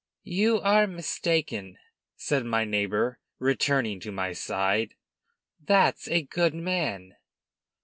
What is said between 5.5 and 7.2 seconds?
"that's a good man."